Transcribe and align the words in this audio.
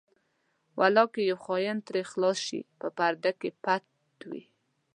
ولاکه 0.79 1.19
یو 1.29 1.37
خاین 1.45 1.77
ترې 1.87 2.01
خلاص 2.11 2.37
شي 2.47 2.59
په 2.79 2.87
پرده 2.97 3.31
کې 3.39 3.49
پټ 3.63 3.83
وي. 4.29 4.43